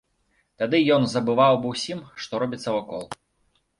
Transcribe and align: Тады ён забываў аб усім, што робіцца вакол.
Тады 0.61 0.79
ён 0.95 1.05
забываў 1.11 1.51
аб 1.57 1.67
усім, 1.73 1.99
што 2.25 2.33
робіцца 2.45 2.69
вакол. 2.77 3.03